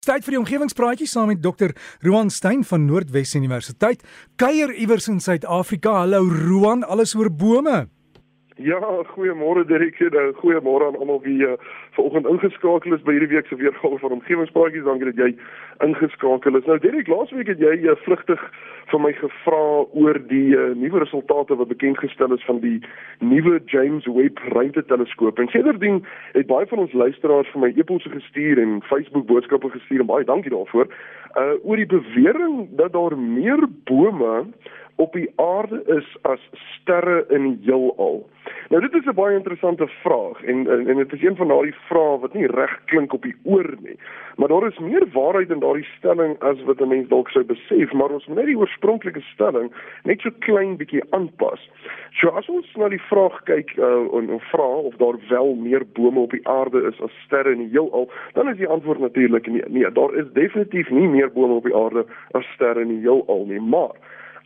[0.00, 1.74] Tyd vir die omgewingspraatjie saam met Dr.
[2.00, 4.00] Roan Stein van Noordwes Universiteit.
[4.40, 5.92] Kuier iewers in Suid-Afrika.
[5.98, 7.82] Hallo Roan, alles oor bome.
[8.62, 8.76] Ja,
[9.14, 9.98] goeiemôre Derek.
[10.12, 11.54] Nou, goeiemôre aan almal wie uh,
[11.96, 14.84] vanoggend ingeskakel is by hierdie week se weergawe van omgewingspraatjies.
[14.84, 15.28] Dankie dat jy
[15.86, 16.66] ingeskakel is.
[16.68, 18.42] Nou Derek, laasweek het jy uh, vlugtig
[18.90, 19.62] vir my gevra
[20.02, 22.82] oor die uh, nuwe resultate wat bekend gestel is van die
[23.24, 25.40] nuwe James Webb ruimteteleskoop.
[25.40, 26.02] En sedertdien
[26.34, 30.28] het baie van ons luisteraars vir my e-posse gestuur en Facebook boodskappe gestuur en baie
[30.28, 30.92] dankie daarvoor.
[31.32, 34.50] Uh oor die bewering dat daar meer bome
[35.00, 38.20] op die aarde is as sterre in die heelal.
[38.68, 41.74] Nou dit is 'n baie interessante vraag en en, en dit is een van daardie
[41.88, 43.98] vrae wat nie reg klink op die oor nie.
[44.36, 47.92] Maar daar is meer waarheid in daardie stelling as wat 'n mens dalk sou besef,
[47.92, 49.72] maar ons moet net die oorspronklike stelling
[50.04, 51.70] net so klein bietjie aanpas.
[52.10, 55.86] So as ons na die vraag kyk uh, en, en vra of daar wel meer
[55.92, 59.46] bome op die aarde is as sterre in die heelal, dan is die antwoord natuurlik
[59.46, 59.62] nee.
[59.66, 63.44] Nee, daar is definitief nie meer bome op die aarde as sterre in die heelal
[63.46, 63.94] nie, maar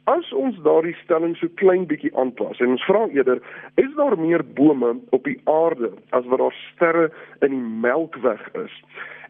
[0.04, 3.38] As ons daardie stelling so klein bietjie aanpas en ons vra eerder,
[3.80, 7.06] is daar meer bome op die aarde as wat daar sterre
[7.40, 8.74] in die Melkweg is?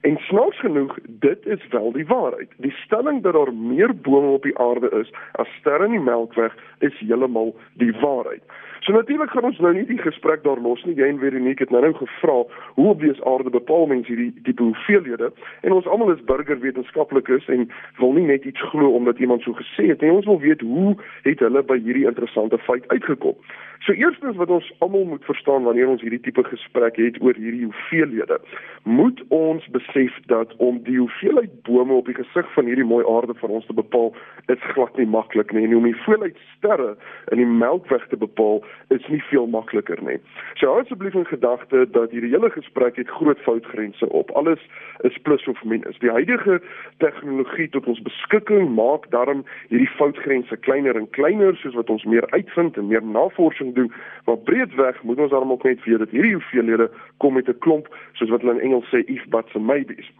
[0.05, 2.51] En snaaks genoeg, dit is wel die waarheid.
[2.57, 6.57] Die stelling dat daar meer bome op die aarde is as sterre in die Melkweg
[6.79, 8.43] is heeltemal die waarheid.
[8.85, 10.93] So natuurlik gaan ons nou nie die gesprek daar los nie.
[10.95, 12.35] Jy en Veronique het nou nou gevra
[12.77, 15.31] hoe op dese aarde bepaal mense hierdie tipe hoeveelhede
[15.63, 17.65] en ons almal is burgerwetenskaplikes en
[17.97, 20.13] wil nie net iets glo omdat iemand so gesê het nie.
[20.13, 20.93] Ons wil weet hoe
[21.25, 23.41] het hulle by hierdie interessante feit uitgekom.
[23.89, 27.65] So eerstens wat ons almal moet verstaan wanneer ons hierdie tipe gesprek het oor hierdie
[27.65, 28.41] hoeveelhede,
[28.85, 29.94] moet ons besef
[30.27, 33.75] dat om die hoeveelheid bome op die gesig van hierdie mooi aarde vir ons te
[33.75, 34.15] bepaal,
[34.47, 35.65] is glad nie maklik nie.
[35.67, 36.97] En om die hoeveelheid sterre
[37.31, 40.19] in die Melkweg te bepaal, is nie veel makliker nie.
[40.59, 44.31] So hou asseblief in gedagte dat hierdie hele gesprek het groot foutgrense op.
[44.31, 44.63] Alles
[45.07, 45.99] is plus of minus.
[46.03, 46.61] Die huidige
[46.99, 52.27] tegnologie tot ons beskikking maak daarom hierdie foutgrense kleiner en kleiner soos wat ons meer
[52.35, 53.93] uitvind en meer navorsing doen,
[54.27, 56.91] maar breedweg moet ons ook net weet dat hierdie hoeveelhede
[57.23, 60.11] kom met 'n klomp soos wat hulle in Engels sê if buts and maybes.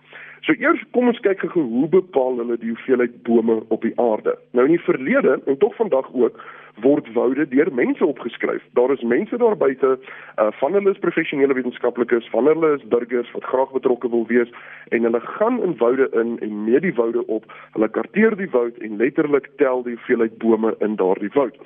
[0.45, 4.37] So eers kom ons kyk gou hoe bepaal hulle die hoeveelheid bome op die aarde.
[4.53, 6.43] Nou in die verlede en tog vandag ook
[6.83, 8.63] word woude deur mense opgeskryf.
[8.75, 13.31] Daar is mense daar buite, uh, van hulle is professionele wetenskaplikes, van hulle is burgers
[13.33, 14.51] wat graag betrokke wil wees
[14.91, 17.47] en hulle gaan in woude in en meet die woude op.
[17.79, 21.57] Hulle karteer die woud en letterlik tel die hoeveelheid bome in daardie woud.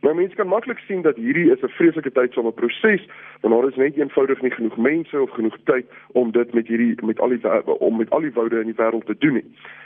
[0.00, 3.02] Nou mense kan maklik sien dat hierdie is 'n vreeslike tydsame proses
[3.40, 6.94] want daar is net eenvoudig nie genoeg mense of genoeg tyd om dit met hierdie
[7.06, 9.44] met al die om met al die woude in die wêreld te doen nie.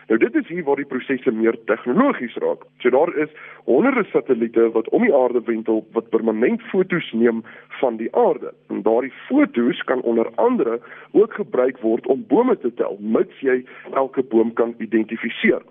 [0.09, 2.65] Nou dit is hier waar die prosesse meer tegnologies raak.
[2.79, 3.29] So daar is
[3.65, 8.55] honderde satelliete wat om die aarde wentel wat permanent foto's neem van die aarde.
[8.69, 10.81] En daardie foto's kan onder andere
[11.11, 15.63] ook gebruik word om bome te tel, mits jy elke boom kan identifiseer.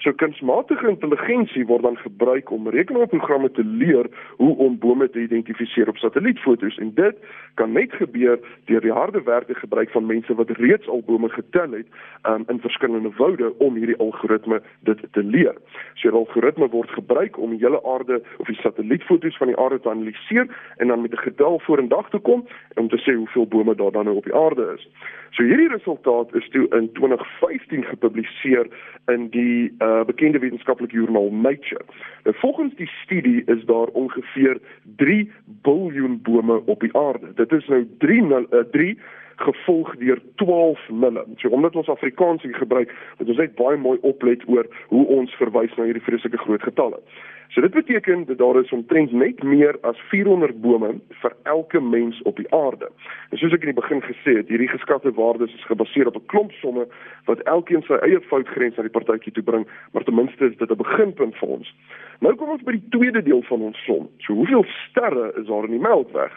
[0.00, 4.06] So kunsmatige intelligensie word dan gebruik om rekenaarprogramme te leer
[4.38, 7.18] hoe om bome te identifiseer op satellietfoto's en dit
[7.60, 8.40] kan net gebeur
[8.70, 11.86] deur die harde werk te gebruik van mense wat reeds al bome getel het
[12.22, 15.60] um, in verskillende woude om hierdie algoritme dit te leer.
[16.00, 19.82] So die algoritme word gebruik om die hele aarde of die satellietfoto's van die aarde
[19.84, 22.46] te analiseer en dan met 'n getal vorendag te kom
[22.80, 24.88] om te sê hoeveel bome daar dan nou op die aarde is.
[25.30, 28.66] So hierdie resultaat is toe in 2015 gepubliseer
[29.06, 31.84] in die uh, bekende wetenskaplike joernaal Nature.
[32.24, 34.58] Nou volgens die studie is daar ongeveer
[34.96, 37.32] 3 biljoen bome op die aarde.
[37.34, 38.98] Dit is nou 3 uh, 3
[39.40, 41.24] gevolg deur 12 nulle.
[41.36, 45.36] So omdat ons Afrikaans hier gebruik, moet ons net baie mooi oplet oor hoe ons
[45.40, 47.00] verwys na hierdie vreeslike groot getalle.
[47.50, 52.22] So dit beteken dat daar is omtrent net meer as 400 bome vir elke mens
[52.22, 52.90] op die aarde.
[53.30, 56.26] En soos ek in die begin gesê het, hierdie geskatte waardes is gebaseer op 'n
[56.30, 56.86] klomp somme
[57.26, 60.70] wat elkeen sy eie foutgrens na die partytjie toe bring, maar ten minste is dit
[60.70, 61.74] 'n beginpunt vir ons.
[62.20, 64.08] Nou kom ons by die tweede deel van ons som.
[64.18, 66.32] So hoeveel sterre is daar in die Melkweg?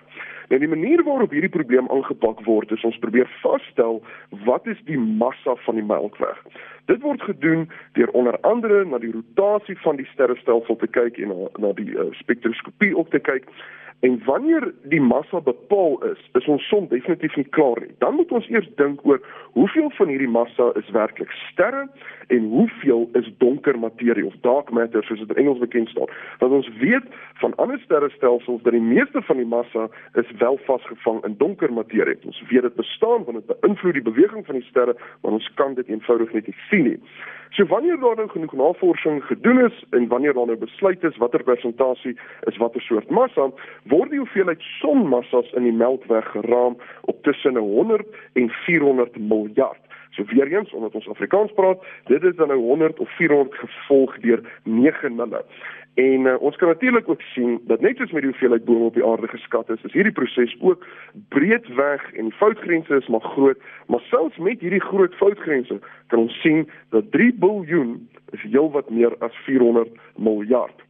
[0.50, 4.02] Nou die manier waarop hierdie probleem aangepak word is ons probeer vasstel
[4.48, 6.40] wat is die massa van die Melkweg.
[6.92, 11.32] Dit word gedoen deur onder andere na die rotasie van die sterrestelsel te kyk en
[11.32, 13.48] na, na die uh, spektroskopie op te kyk.
[14.04, 17.94] En wanneer die massa bepaal is, is ons som definitief nie klaar nie.
[18.04, 19.22] Dan moet ons eers dink oor
[19.56, 21.86] hoeveel van hierdie massa is werklik sterre
[22.36, 26.12] en hoeveel is donker materie of dark matter soos dit in Engels bekend staan.
[26.42, 27.08] Want ons weet
[27.40, 29.88] van ander sterrestelsels dat die meeste van die massa
[30.20, 32.18] is wel vasgevang in donker materie.
[32.28, 35.80] Ons weet dit bestaan want dit beïnvloed die beweging van die sterre, maar ons kan
[35.80, 37.00] dit eenvoudig net nie sien nie.
[37.56, 41.44] So wanneer daar nou genoeg navorsing gedoen is en wanneer daar nou besluit is watter
[41.44, 42.18] persentasie
[42.50, 43.50] is watter soort massa,
[43.94, 49.83] word die hoeveelheid sonmassas in die Melkweg geraam op tussen 100 en 400 miljard.
[50.14, 54.20] So weer eens omdat ons Afrikaans praat, dit is dan nou 100 of 400 gevolg
[54.20, 55.46] deur 9 nulle.
[55.94, 58.94] En uh, ons kan natuurlik ook sien dat net soos met die hoeveelheid bome op
[58.94, 60.86] die aarde geskat is, is hierdie proses ook
[61.30, 63.58] breedweg en die foutgrense is maar groot,
[63.88, 69.14] maar selfs met hierdie groot foutgrense kan ons sien dat 3 biljoen is heelwat meer
[69.20, 70.82] as 400 miljard.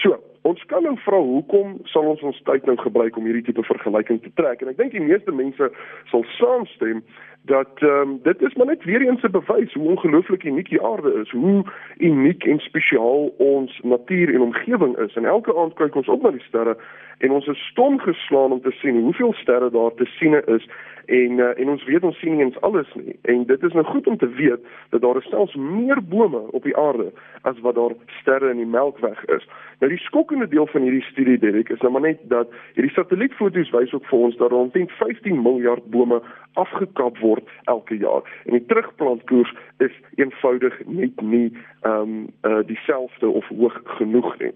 [0.00, 0.16] So,
[0.48, 4.22] ons kan nou vra hoekom sal ons ons tyd nou gebruik om hierdie tipe vergelyking
[4.22, 4.62] te trek?
[4.62, 5.68] En ek dink die meeste mense
[6.12, 7.04] sal saamstem
[7.46, 10.82] dat ehm um, dit is maar net weer eens 'n bewys hoe ongelooflik uniek die
[10.82, 11.64] aarde is, hoe
[11.98, 15.14] uniek en spesiaal ons natuur en omgewing is.
[15.14, 16.76] En elke aand kyk ons op na die sterre
[17.18, 20.68] en ons is stom geslaan om te sien hoeveel sterre daar te siene is
[21.06, 23.18] en uh, en ons weet ons sien nie eens alles nie.
[23.22, 24.60] En dit is nou goed om te weet
[24.90, 29.24] dat daar selfs meer bome op die aarde as wat daar sterre in die Melkweg
[29.24, 29.46] is.
[29.78, 33.70] Nou die skokkende deel van hierdie studie Derek is nou maar net dat hierdie satellietfoto's
[33.70, 36.20] wys ook vir ons dat rondom 15 miljard bome
[36.56, 38.24] afgekap word elke jaar.
[38.44, 39.52] En die terugplantkoers
[39.84, 44.52] is eenvoudig net nie ehm um, uh, dieselfde of hoog genoeg nie.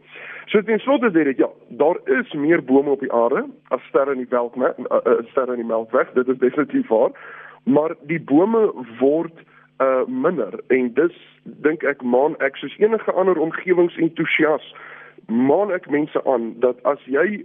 [0.50, 4.16] So ten slotte sê dit ja, daar is meer bome op die aarde as sterre
[4.16, 6.12] in die Melkweg, uh, uh, sterre in die Melkweg.
[6.18, 7.14] Dit is definitief waar.
[7.64, 9.46] Maar die bome word
[9.80, 14.66] uh minder en dis dink ek maan ek soos enige ander omgewingsentoesias
[15.26, 17.44] maan ek mense aan dat as jy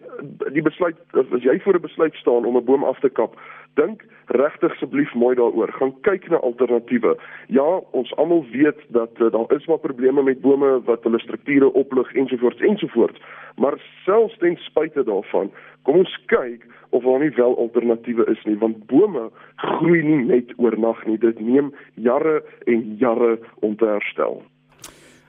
[0.54, 3.36] die besluit as jy voor 'n besluit staan om 'n boom af te kap,
[3.74, 5.72] dink regtig asseblief mooi daaroor.
[5.72, 7.16] Gaan kyk na alternatiewe.
[7.48, 11.74] Ja, ons almal weet dat uh, daar is maar probleme met bome wat hulle strukture
[11.74, 13.22] oplig ensovoorts ensovoorts.
[13.56, 15.52] Maar selfs ten spyte daarvan,
[15.84, 20.54] kom ons kyk of daar nie wel alternatiewe is nie, want bome groei nie net
[20.58, 21.18] oornag nie.
[21.18, 24.44] Dit neem jare en jare om te herstel.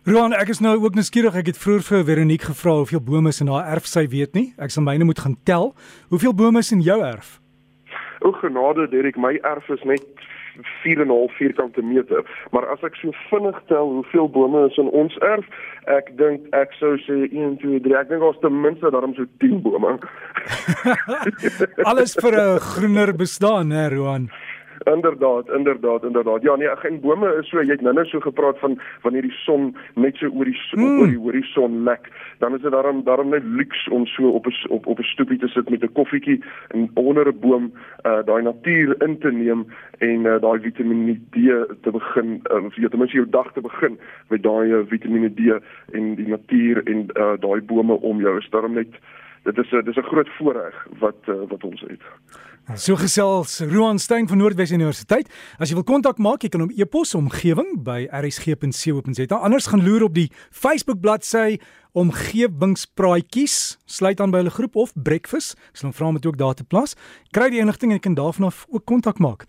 [0.07, 1.35] Roan, ek is nou ook nuuskierig.
[1.35, 4.53] Ek het vroeër vir Veronique gevra hoeveel bome is in haar erf sy weet nie.
[4.63, 5.73] Ek sal myne moet gaan tel.
[6.15, 7.41] Hoeveel bome is in jou erf?
[8.23, 10.07] O genade, Derek, my erf is net
[10.87, 12.23] 4.5 vierkante meter.
[12.55, 15.51] Maar as ek so vinnig tel hoeveel bome is in ons erf,
[15.91, 17.99] ek dink ek sou sê 1 2 3.
[18.05, 19.97] Ek dink ons ten minste daarom so 10 bome.
[21.91, 24.31] Alles vir 'n groener bestaan, hè, Roan.
[24.95, 26.43] Inderdaad, inderdaad, inderdaad.
[26.43, 29.73] Ja, nee, geen bome is so, jy het nou-nou so gepraat van wanneer die son
[29.95, 31.01] net so oor die mm.
[31.01, 32.07] oor die horison lek,
[32.39, 35.39] dan is dit daarom daarom net luks om so op 'n op op 'n stoepie
[35.39, 36.39] te sit met 'n koffietjie
[36.69, 37.73] en onder 'n boom
[38.07, 39.67] uh daai natuur in te neem
[39.99, 41.35] en uh, daai Vitamiene D
[41.83, 43.99] te begin, uh, of jy ten minste jou dag te begin
[44.29, 45.63] met daai uh, Vitamiene D
[45.93, 48.39] en die natuur en uh daai bome om jou.
[48.39, 48.95] Is daarom net
[49.43, 52.03] dit is 'n dis 'n groot voorreg wat uh, wat ons het.
[52.75, 55.29] So gesels Roan Stein van Noordwes Universiteit.
[55.63, 59.39] As jy wil kontak maak, jy kan hom e-pos omgewing by rsg.co.za.
[59.39, 61.61] Anders gaan loer op die Facebook bladsy
[61.95, 63.77] omgewingspraatjies.
[63.87, 65.55] Sluit aan by hulle groep of breakfast.
[65.71, 66.97] Ek sal hom vra om dit ook daar te plaas.
[67.31, 69.45] Kry die inligting en jy kan daarvan af ook kontak maak.